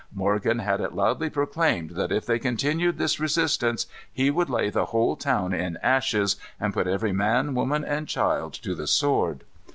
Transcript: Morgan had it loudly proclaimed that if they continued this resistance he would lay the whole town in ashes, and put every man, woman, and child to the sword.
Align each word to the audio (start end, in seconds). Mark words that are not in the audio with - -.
Morgan 0.15 0.57
had 0.57 0.81
it 0.81 0.95
loudly 0.95 1.29
proclaimed 1.29 1.91
that 1.91 2.11
if 2.11 2.25
they 2.25 2.39
continued 2.39 2.97
this 2.97 3.19
resistance 3.19 3.85
he 4.11 4.31
would 4.31 4.49
lay 4.49 4.71
the 4.71 4.85
whole 4.87 5.15
town 5.15 5.53
in 5.53 5.77
ashes, 5.83 6.37
and 6.59 6.73
put 6.73 6.87
every 6.87 7.13
man, 7.13 7.53
woman, 7.53 7.85
and 7.85 8.07
child 8.07 8.53
to 8.55 8.73
the 8.73 8.87
sword. 8.87 9.43